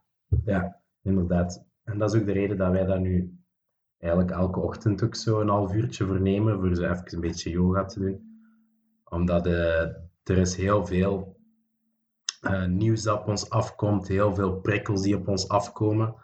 Ja, 0.45 0.80
inderdaad. 1.01 1.65
En 1.83 1.97
dat 1.97 2.13
is 2.13 2.19
ook 2.19 2.25
de 2.25 2.31
reden 2.31 2.57
dat 2.57 2.71
wij 2.71 2.85
dat 2.85 2.99
nu 2.99 3.41
eigenlijk 3.97 4.31
elke 4.31 4.59
ochtend 4.59 5.03
ook 5.03 5.15
zo 5.15 5.39
een 5.39 5.49
half 5.49 5.73
uurtje 5.73 6.05
voor 6.05 6.21
nemen, 6.21 6.59
voor 6.59 6.75
zo 6.75 6.83
even 6.83 7.13
een 7.13 7.21
beetje 7.21 7.49
yoga 7.49 7.85
te 7.85 7.99
doen. 7.99 8.39
Omdat 9.03 9.45
eh, 9.45 9.81
er 10.23 10.37
is 10.37 10.55
heel 10.55 10.85
veel 10.85 11.39
eh, 12.41 12.65
nieuws 12.65 13.01
dat 13.03 13.19
op 13.19 13.27
ons 13.27 13.49
afkomt, 13.49 14.07
heel 14.07 14.35
veel 14.35 14.59
prikkels 14.59 15.01
die 15.01 15.15
op 15.15 15.27
ons 15.27 15.47
afkomen. 15.47 16.15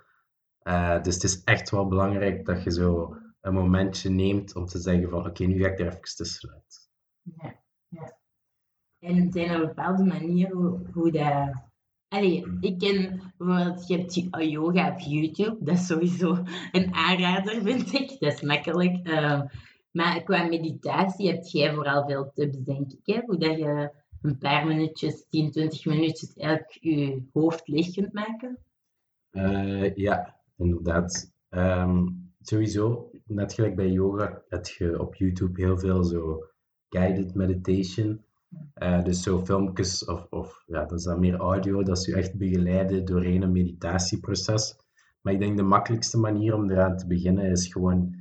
Eh, 0.60 1.04
dus 1.04 1.14
het 1.14 1.24
is 1.24 1.44
echt 1.44 1.70
wel 1.70 1.88
belangrijk 1.88 2.46
dat 2.46 2.64
je 2.64 2.72
zo 2.72 3.16
een 3.42 3.54
momentje 3.54 4.10
neemt 4.10 4.56
om 4.56 4.66
te 4.66 4.80
zeggen 4.80 5.10
van 5.10 5.26
oké, 5.26 5.44
nu 5.44 5.62
ga 5.62 5.68
ik 5.68 5.80
er 5.80 5.88
even 5.88 6.16
tussenuit. 6.16 6.90
Ja, 7.22 7.56
ja. 7.88 8.18
En 9.00 9.32
zijn 9.32 9.50
er 9.50 9.68
bepaalde 9.68 10.04
manieren 10.04 10.58
hoe, 10.58 10.80
hoe 10.94 11.12
dat... 11.12 11.66
Allee, 12.10 12.58
ik 12.60 12.80
ken 12.80 13.22
bijvoorbeeld, 13.38 13.88
je 13.88 13.98
hebt 13.98 14.14
yoga 14.52 14.92
op 14.92 15.00
YouTube, 15.00 15.58
dat 15.60 15.76
is 15.76 15.86
sowieso 15.86 16.44
een 16.72 16.94
aanrader, 16.94 17.62
vind 17.62 17.94
ik. 17.94 18.20
Dat 18.20 18.34
is 18.34 18.42
makkelijk. 18.42 19.08
Ehm, 19.08 19.46
maar 19.92 20.24
qua 20.24 20.44
meditatie 20.48 21.28
heb 21.28 21.44
jij 21.44 21.74
vooral 21.74 22.06
veel 22.06 22.32
tips, 22.34 22.58
denk 22.64 22.92
ik. 22.92 23.00
Hè? 23.04 23.22
Hoe 23.26 23.38
dat 23.38 23.58
je 23.58 23.92
een 24.22 24.38
paar 24.38 24.68
minuutjes, 24.68 25.26
10, 25.30 25.52
20 25.52 25.86
minuutjes, 25.86 26.34
eigenlijk 26.34 26.78
je 26.82 27.22
hoofd 27.34 27.68
leeg 27.68 27.94
kunt 27.94 28.14
maken. 28.14 28.58
Eh, 29.30 29.96
ja, 29.96 30.36
inderdaad. 30.58 31.34
Ehm, 31.50 32.08
sowieso, 32.42 33.10
net 33.26 33.54
gelijk 33.54 33.76
bij 33.76 33.90
yoga, 33.90 34.42
heb 34.50 34.66
je 34.66 35.00
op 35.00 35.16
YouTube 35.16 35.62
heel 35.62 35.78
veel 35.78 36.04
zo 36.04 36.44
guided 36.90 37.34
meditation. 37.34 38.26
Eh, 38.74 39.04
dus 39.04 39.24
zo 39.24 39.46
filmpjes, 39.46 40.06
of, 40.06 40.28
of 40.30 40.64
ja, 40.66 40.86
dat 40.86 40.98
is 41.00 41.04
dan 41.04 41.20
meer 41.20 41.36
audio, 41.36 41.84
dat 41.84 42.00
ze 42.04 42.12
je 42.12 42.18
echt 42.18 42.38
begeleiden 42.38 43.06
doorheen 43.06 43.42
een 43.42 43.52
meditatieproces. 43.52 44.76
Maar 45.22 45.34
ik 45.34 45.40
denk 45.40 45.58
de 45.58 45.64
makkelijkste 45.64 46.18
manier 46.18 46.54
om 46.54 46.70
eraan 46.72 46.98
te 46.98 47.08
beginnen 47.08 47.46
is 47.52 47.68
gewoon 47.68 48.16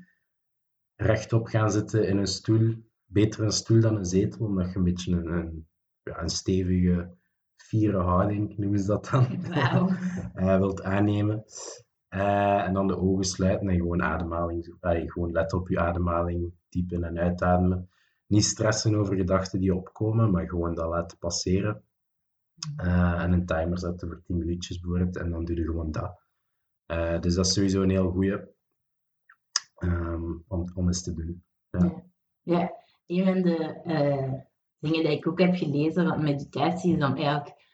rechtop 0.96 1.46
gaan 1.46 1.70
zitten 1.70 2.08
in 2.08 2.16
een 2.18 2.26
stoel. 2.26 2.74
Beter 3.04 3.44
een 3.44 3.52
stoel 3.52 3.80
dan 3.80 3.96
een 3.96 4.04
zetel, 4.04 4.46
omdat 4.46 4.70
je 4.72 4.76
een 4.76 4.84
beetje 4.84 5.12
een, 5.12 5.26
een, 5.32 5.66
ja, 6.02 6.22
een 6.22 6.28
stevige, 6.28 7.14
vieren 7.56 8.04
houding, 8.04 8.56
noemen 8.56 8.78
ze 8.78 8.86
dat 8.86 9.08
dan, 9.10 9.26
eh, 10.34 10.56
wilt 10.58 10.82
aannemen. 10.82 11.44
Eh, 12.08 12.64
en 12.64 12.72
dan 12.72 12.86
de 12.86 12.96
ogen 12.98 13.24
sluiten 13.24 13.68
en 13.68 13.76
gewoon 13.76 14.02
ademhaling. 14.02 14.76
allee, 14.80 15.10
gewoon 15.10 15.32
letten 15.32 15.58
op 15.58 15.68
je 15.68 15.80
ademhaling, 15.80 16.52
diep 16.68 16.92
in- 16.92 17.04
en 17.04 17.18
uitademen. 17.18 17.88
Niet 18.26 18.44
stressen 18.44 18.94
over 18.94 19.16
gedachten 19.16 19.60
die 19.60 19.74
opkomen, 19.74 20.30
maar 20.30 20.48
gewoon 20.48 20.74
dat 20.74 20.88
laten 20.88 21.18
passeren. 21.18 21.84
Eh, 22.76 23.22
en 23.22 23.32
een 23.32 23.46
timer 23.46 23.78
zetten 23.78 24.08
voor 24.08 24.22
10 24.22 24.38
minuutjes 24.38 24.80
bijvoorbeeld, 24.80 25.16
en 25.16 25.30
dan 25.30 25.44
doe 25.44 25.56
je 25.56 25.64
gewoon 25.64 25.90
dat. 25.90 26.20
Eh, 26.86 27.20
dus 27.20 27.34
dat 27.34 27.46
is 27.46 27.52
sowieso 27.52 27.82
een 27.82 27.90
heel 27.90 28.10
goede 28.10 28.54
om, 30.48 30.72
om 30.74 30.86
eens 30.86 31.02
te 31.02 31.14
doen. 31.14 31.44
Ja, 32.42 32.72
een 33.06 33.24
van 33.24 33.42
de 33.42 33.56
eh, 33.84 34.32
dingen 34.78 35.04
die 35.04 35.16
ik 35.16 35.26
ook 35.26 35.40
heb 35.40 35.54
gelezen 35.54 36.08
van 36.08 36.22
meditatie 36.22 36.96
is 36.96 37.04
om 37.04 37.16
eigenlijk 37.16 37.64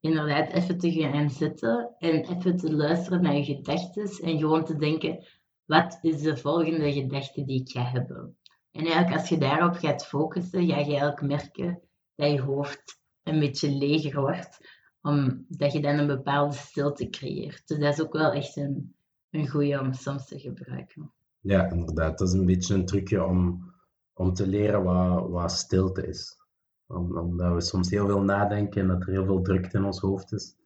inderdaad 0.00 0.52
even 0.52 0.78
te 0.78 0.92
gaan 0.92 1.30
zitten 1.30 1.94
en 1.98 2.36
even 2.36 2.56
te 2.56 2.74
luisteren 2.74 3.22
naar 3.22 3.34
je 3.34 3.44
gedachten 3.44 4.10
en 4.22 4.38
gewoon 4.38 4.64
te 4.64 4.76
denken, 4.76 5.24
wat 5.64 5.98
is 6.02 6.22
de 6.22 6.36
volgende 6.36 6.92
gedachte 6.92 7.44
die 7.44 7.60
ik 7.60 7.70
ga 7.70 7.84
hebben? 7.84 8.36
En 8.72 8.84
eigenlijk 8.84 9.16
als 9.16 9.28
je 9.28 9.38
daarop 9.38 9.74
gaat 9.74 10.06
focussen, 10.06 10.66
ga 10.66 10.78
je 10.78 10.84
eigenlijk 10.84 11.22
merken 11.22 11.80
dat 12.14 12.30
je 12.30 12.40
hoofd 12.40 13.00
een 13.22 13.38
beetje 13.38 13.70
leger 13.70 14.20
wordt, 14.20 14.58
omdat 15.02 15.72
je 15.72 15.80
dan 15.80 15.98
een 15.98 16.06
bepaalde 16.06 16.54
stilte 16.54 17.08
creëert. 17.08 17.68
Dus 17.68 17.78
dat 17.78 17.92
is 17.92 18.02
ook 18.02 18.12
wel 18.12 18.32
echt 18.32 18.56
een, 18.56 18.94
een 19.30 19.48
goede 19.48 19.80
om 19.80 19.92
soms 19.92 20.26
te 20.26 20.38
gebruiken. 20.38 21.12
Ja, 21.40 21.70
inderdaad. 21.70 22.18
Dat 22.18 22.28
is 22.28 22.34
een 22.34 22.46
beetje 22.46 22.74
een 22.74 22.86
trucje 22.86 23.24
om, 23.24 23.72
om 24.12 24.32
te 24.32 24.46
leren 24.46 24.82
wat, 24.82 25.28
wat 25.28 25.52
stilte 25.52 26.06
is. 26.06 26.40
Om, 26.86 27.18
omdat 27.18 27.54
we 27.54 27.60
soms 27.60 27.90
heel 27.90 28.06
veel 28.06 28.22
nadenken 28.22 28.80
en 28.80 28.88
dat 28.88 29.02
er 29.02 29.12
heel 29.12 29.24
veel 29.24 29.42
drukte 29.42 29.78
in 29.78 29.84
ons 29.84 30.00
hoofd 30.00 30.32
is. 30.32 30.56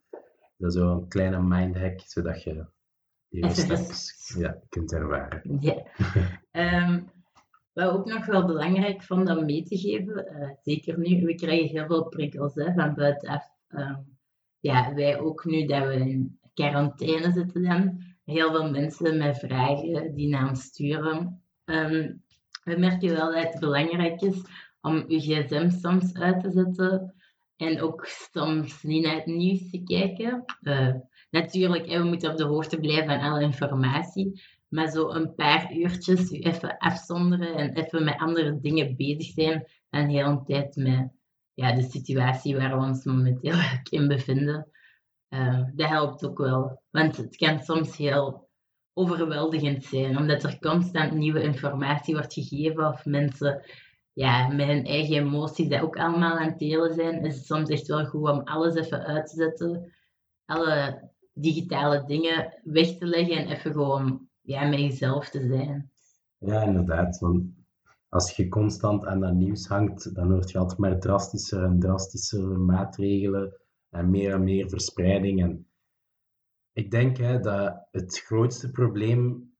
Dat 0.56 0.72
is 0.72 0.80
zo 0.80 0.92
een 0.92 1.08
kleine 1.08 1.42
mindhack, 1.42 2.00
zodat 2.00 2.42
je 2.42 2.66
die 3.28 3.50
steps 3.50 4.34
ja, 4.38 4.58
kunt 4.68 4.92
ervaren. 4.92 5.58
Ja. 5.60 5.82
Ehm, 6.50 7.02
wat 7.76 7.90
ook 7.90 8.06
nog 8.06 8.26
wel 8.26 8.46
belangrijk 8.46 9.02
vond 9.02 9.28
om 9.28 9.44
mee 9.44 9.62
te 9.62 9.78
geven, 9.78 10.26
eh, 10.26 10.50
zeker 10.62 10.98
nu, 10.98 11.24
we 11.24 11.34
krijgen 11.34 11.68
heel 11.68 11.86
veel 11.86 12.08
prikkels 12.08 12.54
hè, 12.54 12.72
van 12.72 12.94
buitenaf. 12.94 13.44
Ehm, 13.68 13.94
ja, 14.60 14.94
wij 14.94 15.20
ook 15.20 15.44
nu 15.44 15.66
dat 15.66 15.86
we 15.86 15.94
in 15.94 16.38
quarantaine 16.54 17.32
zitten 17.32 17.62
dan, 17.62 18.02
heel 18.24 18.50
veel 18.50 18.70
mensen 18.70 19.18
met 19.18 19.38
vragen 19.38 20.14
die 20.14 20.28
naar 20.28 20.48
ons 20.48 20.62
sturen. 20.62 21.42
Ehm, 21.64 22.12
we 22.64 22.76
merken 22.78 23.14
wel 23.14 23.32
dat 23.32 23.52
het 23.52 23.60
belangrijk 23.60 24.20
is 24.20 24.42
om 24.80 25.04
je 25.08 25.20
gsm 25.20 25.70
soms 25.70 26.14
uit 26.14 26.40
te 26.40 26.50
zetten 26.50 27.14
en 27.56 27.80
ook 27.80 28.06
soms 28.06 28.82
niet 28.82 29.04
naar 29.04 29.14
het 29.14 29.26
nieuws 29.26 29.70
te 29.70 29.82
kijken. 29.82 30.44
Eh, 30.60 30.94
natuurlijk, 31.30 31.86
we 31.86 32.04
moeten 32.04 32.30
op 32.30 32.36
de 32.36 32.44
hoogte 32.44 32.78
blijven 32.78 33.06
van 33.06 33.30
alle 33.30 33.42
informatie, 33.42 34.42
maar 34.68 34.88
zo 34.88 35.08
een 35.10 35.34
paar 35.34 35.74
uurtjes 35.74 36.30
je 36.30 36.38
even 36.38 36.78
afzonderen 36.78 37.56
en 37.56 37.72
even 37.74 38.04
met 38.04 38.18
andere 38.18 38.60
dingen 38.60 38.96
bezig 38.96 39.32
zijn 39.32 39.66
en 39.90 40.08
heel 40.08 40.26
een 40.26 40.44
tijd 40.44 40.76
met 40.76 41.10
ja, 41.54 41.72
de 41.72 41.82
situatie 41.82 42.56
waar 42.56 42.78
we 42.78 42.84
ons 42.86 43.04
momenteel 43.04 43.54
in 43.90 44.08
bevinden. 44.08 44.70
Uh, 45.28 45.64
dat 45.74 45.88
helpt 45.88 46.26
ook 46.26 46.38
wel, 46.38 46.82
want 46.90 47.16
het 47.16 47.36
kan 47.36 47.60
soms 47.60 47.96
heel 47.96 48.48
overweldigend 48.92 49.84
zijn, 49.84 50.18
omdat 50.18 50.42
er 50.42 50.58
constant 50.58 51.12
nieuwe 51.12 51.42
informatie 51.42 52.14
wordt 52.14 52.32
gegeven 52.32 52.86
of 52.86 53.04
mensen 53.04 53.64
ja, 54.12 54.48
met 54.48 54.66
hun 54.66 54.84
eigen 54.84 55.16
emoties 55.16 55.68
dat 55.68 55.80
ook 55.80 55.96
allemaal 55.96 56.38
aan 56.38 56.48
het 56.48 56.58
delen 56.58 56.94
zijn, 56.94 57.24
is 57.24 57.36
het 57.36 57.46
soms 57.46 57.68
echt 57.68 57.86
wel 57.86 58.06
goed 58.06 58.28
om 58.28 58.40
alles 58.40 58.74
even 58.74 59.04
uit 59.04 59.26
te 59.26 59.36
zetten, 59.36 59.94
alle 60.44 61.08
digitale 61.32 62.04
dingen 62.06 62.60
weg 62.62 62.96
te 62.98 63.06
leggen 63.06 63.36
en 63.36 63.48
even 63.48 63.72
gewoon 63.72 64.28
ja, 64.46 64.68
met 64.68 64.78
jezelf 64.78 65.28
te 65.28 65.46
zijn. 65.46 65.90
Ja, 66.38 66.62
inderdaad. 66.62 67.18
Want 67.18 67.44
als 68.08 68.36
je 68.36 68.48
constant 68.48 69.04
aan 69.04 69.20
dat 69.20 69.34
nieuws 69.34 69.66
hangt, 69.66 70.14
dan 70.14 70.30
hoort 70.30 70.50
je 70.50 70.58
altijd 70.58 70.78
maar 70.78 70.98
drastischer 70.98 71.62
en 71.62 71.78
drastischer 71.78 72.60
maatregelen 72.60 73.60
en 73.90 74.10
meer 74.10 74.32
en 74.32 74.44
meer 74.44 74.68
verspreiding. 74.68 75.42
En 75.42 75.66
ik 76.72 76.90
denk 76.90 77.16
hè, 77.16 77.40
dat 77.40 77.86
het 77.90 78.18
grootste 78.18 78.70
probleem 78.70 79.54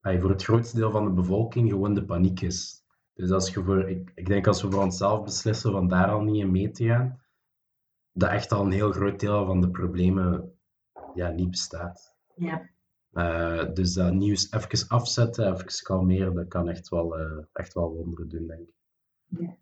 voor 0.00 0.30
het 0.30 0.44
grootste 0.44 0.76
deel 0.76 0.90
van 0.90 1.04
de 1.04 1.10
bevolking 1.10 1.70
gewoon 1.70 1.94
de 1.94 2.04
paniek 2.04 2.40
is. 2.40 2.84
Dus 3.12 3.30
als 3.30 3.54
je 3.54 3.64
voor, 3.64 3.88
ik, 3.88 4.12
ik 4.14 4.26
denk 4.26 4.46
als 4.46 4.62
we 4.62 4.70
voor 4.70 4.82
onszelf 4.82 5.24
beslissen 5.24 5.72
van 5.72 5.88
daar 5.88 6.10
al 6.10 6.20
niet 6.20 6.42
in 6.42 6.50
mee 6.50 6.70
te 6.70 6.84
gaan, 6.84 7.20
dat 8.12 8.30
echt 8.30 8.52
al 8.52 8.64
een 8.64 8.72
heel 8.72 8.92
groot 8.92 9.20
deel 9.20 9.46
van 9.46 9.60
de 9.60 9.70
problemen 9.70 10.58
ja, 11.14 11.28
niet 11.28 11.50
bestaat. 11.50 12.16
Ja. 12.34 12.74
Uh, 13.16 13.64
dus 13.74 13.92
dat 13.92 14.12
nieuws 14.12 14.52
even 14.52 14.88
afzetten, 14.88 15.52
even 15.52 15.82
kalmeren, 15.82 16.34
dat 16.34 16.48
kan 16.48 16.68
echt 16.68 16.88
wel, 16.88 17.20
uh, 17.20 17.44
echt 17.52 17.74
wel 17.74 17.92
wonderen 17.92 18.28
doen, 18.28 18.46
denk 18.46 18.68
ik. 18.68 18.74
Ja, 19.26 19.56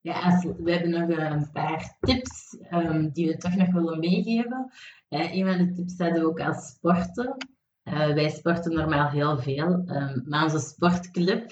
ja 0.00 0.40
we 0.58 0.72
hebben 0.72 0.90
nog 0.90 1.18
een 1.18 1.50
paar 1.52 1.96
tips 2.00 2.58
um, 2.72 3.10
die 3.12 3.26
we 3.26 3.36
toch 3.36 3.54
nog 3.54 3.70
willen 3.72 3.98
meegeven. 3.98 4.70
Een 5.08 5.46
van 5.46 5.66
de 5.66 5.72
tips 5.72 5.98
hadden 5.98 6.20
we 6.20 6.28
ook 6.28 6.40
als 6.40 6.66
sporten. 6.66 7.36
wij 7.82 8.30
sporten 8.30 8.74
normaal 8.74 9.08
heel 9.08 9.38
veel, 9.38 9.72
um, 9.72 10.22
maar 10.26 10.42
onze 10.42 10.58
sportclub 10.58 11.50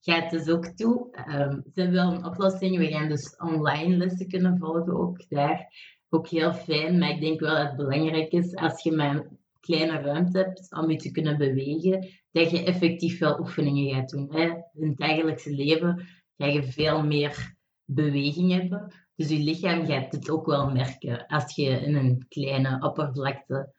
gaat 0.00 0.30
dus 0.30 0.48
ook 0.48 0.66
toe. 0.66 1.08
Um, 1.28 1.62
ze 1.74 1.80
hebben 1.80 1.92
wel 1.94 2.12
een 2.12 2.24
oplossing. 2.24 2.78
We 2.78 2.86
gaan 2.86 3.08
dus 3.08 3.36
online 3.36 3.96
lessen 3.96 4.28
kunnen 4.28 4.58
volgen 4.58 4.96
ook 4.96 5.28
daar. 5.28 5.66
Ook 6.08 6.28
heel 6.28 6.52
fijn, 6.52 6.98
maar 6.98 7.10
ik 7.10 7.20
denk 7.20 7.40
wel 7.40 7.56
dat 7.56 7.66
het 7.66 7.76
belangrijk 7.76 8.32
is 8.32 8.54
als 8.54 8.82
je 8.82 8.92
een 8.92 9.42
kleine 9.64 10.00
ruimte 10.00 10.38
hebt 10.38 10.74
om 10.76 10.90
je 10.90 10.96
te 10.96 11.10
kunnen 11.10 11.38
bewegen, 11.38 12.08
dat 12.30 12.50
je 12.50 12.64
effectief 12.64 13.18
wel 13.18 13.38
oefeningen 13.40 13.94
gaat 13.94 14.08
doen. 14.08 14.32
Hè. 14.32 14.44
In 14.72 14.88
het 14.88 14.96
dagelijkse 14.96 15.54
leven 15.54 16.06
ga 16.36 16.46
je 16.46 16.62
veel 16.62 17.04
meer 17.04 17.56
beweging 17.84 18.52
hebben. 18.52 18.92
Dus 19.14 19.28
je 19.28 19.38
lichaam 19.38 19.86
gaat 19.86 20.12
het 20.12 20.30
ook 20.30 20.46
wel 20.46 20.70
merken 20.70 21.26
als 21.26 21.54
je 21.54 21.64
in 21.64 21.94
een 21.94 22.26
kleine 22.28 22.82
oppervlakte 22.82 23.74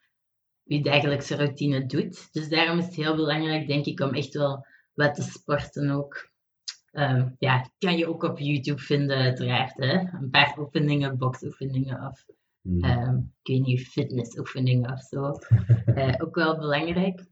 je 0.66 0.82
dagelijkse 0.82 1.36
routine 1.36 1.86
doet. 1.86 2.34
Dus 2.34 2.50
daarom 2.50 2.78
is 2.78 2.86
het 2.86 2.96
heel 2.96 3.16
belangrijk, 3.16 3.68
denk 3.68 3.86
ik, 3.86 4.00
om 4.00 4.14
echt 4.14 4.34
wel 4.34 4.66
wat 4.94 5.16
te 5.16 5.22
sporten 5.22 5.90
ook. 5.90 6.30
Um, 6.92 7.36
ja, 7.40 7.70
kan 7.78 7.98
je 7.98 8.08
ook 8.08 8.24
op 8.24 8.40
YouTube 8.40 8.82
vinden, 8.82 9.18
uiteraard. 9.18 9.80
Een 9.80 10.30
paar 10.30 10.60
oefeningen, 10.60 11.18
boxoefeningen 11.18 12.08
of 12.08 12.26
Mm. 12.66 12.84
um, 12.84 13.34
ik 13.42 13.48
weet 13.48 13.66
niet, 13.66 13.88
fitnessoefeningen 13.88 14.92
of 14.92 15.02
zo. 15.02 15.32
uh, 15.86 16.14
ook 16.24 16.36
wel 16.36 16.58
belangrijk. 16.58 17.26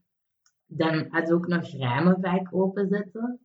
Dan 0.66 1.06
had 1.10 1.32
ook 1.32 1.48
nog 1.48 1.78
ramen 1.78 2.22
vaak 2.22 2.48
openzetten. 2.56 3.40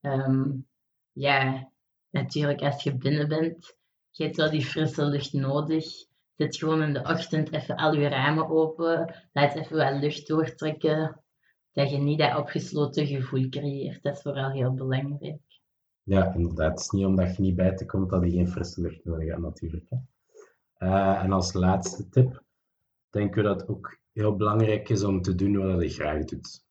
Um, 0.00 0.68
ja, 1.12 1.70
natuurlijk 2.10 2.60
als 2.60 2.82
je 2.82 2.96
binnen 2.96 3.28
bent, 3.28 3.76
je 4.10 4.24
hebt 4.24 4.36
wel 4.36 4.50
die 4.50 4.64
frisse 4.64 5.04
lucht 5.04 5.32
nodig. 5.32 5.84
Zet 6.36 6.56
gewoon 6.56 6.82
in 6.82 6.92
de 6.92 7.02
ochtend 7.02 7.52
even 7.52 7.76
al 7.76 7.94
je 7.94 8.08
ramen 8.08 8.48
open. 8.48 9.14
Laat 9.32 9.54
even 9.54 9.76
wat 9.76 10.00
lucht 10.00 10.26
doortrekken. 10.26 11.22
Dat 11.72 11.90
je 11.90 11.98
niet 11.98 12.18
dat 12.18 12.36
opgesloten 12.36 13.06
gevoel 13.06 13.48
creëert. 13.48 14.02
Dat 14.02 14.16
is 14.16 14.22
vooral 14.22 14.50
heel 14.50 14.74
belangrijk. 14.74 15.40
Ja, 16.02 16.34
inderdaad. 16.34 16.70
Het 16.70 16.80
is 16.80 16.90
niet 16.90 17.06
omdat 17.06 17.36
je 17.36 17.42
niet 17.42 17.56
buiten 17.56 17.86
komt 17.86 18.10
dat 18.10 18.24
je 18.24 18.30
geen 18.30 18.48
frisse 18.48 18.80
lucht 18.80 19.04
nodig 19.04 19.28
hebt, 19.28 19.40
natuurlijk. 19.40 19.86
Hè. 19.88 19.96
Uh, 20.78 21.22
en 21.22 21.32
als 21.32 21.52
laatste 21.52 22.08
tip, 22.08 22.42
denken 23.10 23.42
we 23.42 23.48
dat 23.48 23.60
het 23.60 23.68
ook 23.68 23.98
heel 24.12 24.36
belangrijk 24.36 24.88
is 24.88 25.04
om 25.04 25.22
te 25.22 25.34
doen 25.34 25.74
wat 25.74 25.82
je 25.82 25.88
graag 25.88 26.24
doet. 26.24 26.66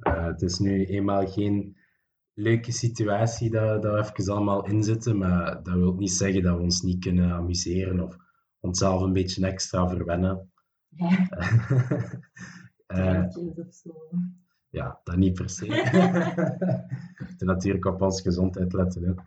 Uh, 0.00 0.24
het 0.24 0.42
is 0.42 0.58
nu 0.58 0.84
eenmaal 0.84 1.26
geen 1.26 1.76
leuke 2.32 2.72
situatie 2.72 3.50
dat, 3.50 3.82
dat 3.82 3.92
we 3.92 4.12
even 4.20 4.34
allemaal 4.34 4.66
inzitten, 4.66 5.18
maar 5.18 5.62
dat 5.62 5.74
wil 5.74 5.94
niet 5.94 6.12
zeggen 6.12 6.42
dat 6.42 6.56
we 6.56 6.62
ons 6.62 6.82
niet 6.82 7.00
kunnen 7.00 7.32
amuseren 7.32 8.00
of 8.00 8.16
onszelf 8.60 9.02
een 9.02 9.12
beetje 9.12 9.46
extra 9.46 9.88
verwennen. 9.88 10.52
Ja. 10.88 11.28
uh, 12.96 13.26
ja, 14.68 15.00
dat 15.04 15.16
niet 15.16 15.34
per 15.34 15.50
se. 15.50 15.66
en 17.38 17.46
natuurlijk 17.46 17.84
op 17.84 18.02
onze 18.02 18.22
gezondheid 18.22 18.72
letten 18.72 19.10
ook. 19.10 19.22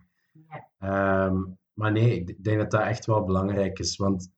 Ja. 0.78 1.26
Um, 1.26 1.58
maar 1.78 1.92
nee, 1.92 2.24
ik 2.24 2.44
denk 2.44 2.58
dat 2.58 2.70
dat 2.70 2.80
echt 2.80 3.06
wel 3.06 3.24
belangrijk 3.24 3.78
is. 3.78 3.96
Want 3.96 4.32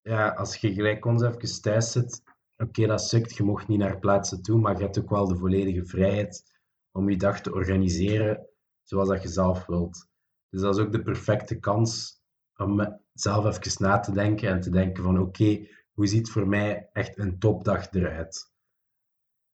ja, 0.00 0.28
als 0.28 0.56
je 0.56 0.74
gelijk 0.74 1.04
ons 1.04 1.22
even 1.22 1.62
thuis 1.62 1.92
zit, 1.92 2.22
oké, 2.56 2.86
dat 2.86 3.02
sukt, 3.02 3.36
je 3.36 3.42
mocht 3.42 3.68
niet 3.68 3.78
naar 3.78 3.98
plaatsen 3.98 4.42
toe, 4.42 4.60
maar 4.60 4.76
je 4.76 4.82
hebt 4.82 4.98
ook 4.98 5.10
wel 5.10 5.28
de 5.28 5.36
volledige 5.36 5.86
vrijheid 5.86 6.60
om 6.92 7.10
je 7.10 7.16
dag 7.16 7.40
te 7.40 7.52
organiseren 7.52 8.48
zoals 8.82 9.08
dat 9.08 9.22
je 9.22 9.28
zelf 9.28 9.66
wilt. 9.66 10.08
Dus 10.48 10.60
dat 10.60 10.76
is 10.76 10.84
ook 10.84 10.92
de 10.92 11.02
perfecte 11.02 11.58
kans 11.58 12.20
om 12.56 13.00
zelf 13.12 13.44
even 13.44 13.82
na 13.82 14.00
te 14.00 14.12
denken 14.12 14.48
en 14.48 14.60
te 14.60 14.70
denken 14.70 15.02
van 15.02 15.20
oké, 15.20 15.66
hoe 15.92 16.06
ziet 16.06 16.30
voor 16.30 16.48
mij 16.48 16.88
echt 16.92 17.18
een 17.18 17.38
topdag 17.38 17.92
eruit? 17.92 18.52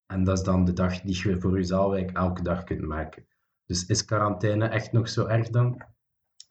En 0.06 0.25
dat 0.25 0.38
is 0.38 0.44
dan 0.44 0.64
de 0.64 0.73
dag 0.73 1.00
die 1.00 1.28
je 1.28 1.40
voor 1.40 1.56
jezelf 1.56 1.94
elke 1.94 2.42
dag 2.42 2.64
kunt 2.64 2.82
maken. 2.82 3.26
Dus 3.64 3.87
is 3.87 4.04
quarantaine 4.04 4.68
echt 4.68 4.92
nog 4.92 5.09
zo 5.09 5.26
erg 5.26 5.49
dan? 5.49 5.90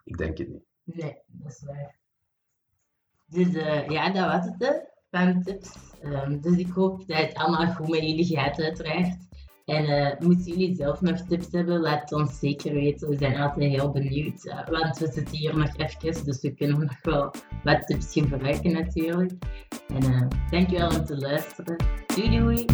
Ik 0.03 0.17
denk 0.17 0.37
het 0.37 0.47
niet. 0.47 0.63
Nee, 0.83 1.17
dat 1.27 1.51
is 1.51 1.63
waar. 1.65 1.99
Dus 3.25 3.53
eh, 3.53 3.87
ja, 3.87 4.09
dat 4.09 4.25
was 4.25 4.45
het 4.57 4.89
van 5.11 5.43
tips. 5.43 5.71
Ehm, 6.01 6.39
dus 6.39 6.57
ik 6.57 6.69
hoop 6.69 7.07
dat 7.07 7.17
het 7.17 7.33
allemaal 7.33 7.73
goed 7.73 7.89
met 7.89 8.01
jullie 8.01 8.25
gaat 8.25 8.61
uiteraard. 8.61 9.17
En 9.65 9.89
uh, 9.89 10.19
moesten 10.19 10.57
jullie 10.57 10.75
zelf 10.75 11.01
nog 11.01 11.17
tips 11.17 11.51
hebben, 11.51 11.79
laat 11.79 12.11
ons 12.11 12.39
zeker 12.39 12.73
weten. 12.73 13.09
We 13.09 13.17
zijn 13.17 13.37
altijd 13.37 13.71
heel 13.71 13.91
benieuwd. 13.91 14.45
Uh, 14.45 14.67
want 14.67 14.97
we 14.97 15.11
zitten 15.11 15.35
hier 15.35 15.57
nog 15.57 15.77
even, 15.77 16.25
dus 16.25 16.41
we 16.41 16.53
kunnen 16.53 16.79
nog 16.79 17.01
wel 17.01 17.33
wat 17.63 17.87
tips 17.87 18.11
gebruiken 18.11 18.71
natuurlijk. 18.71 19.31
En 19.87 20.27
dankjewel 20.49 20.89
om 20.89 21.05
te 21.05 21.17
luisteren. 21.17 21.75
Doei 22.15 22.39
doei! 22.39 22.65